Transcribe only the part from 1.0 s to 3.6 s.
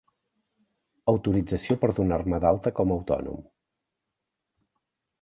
Autorització per donar-me d'alta com a autònom.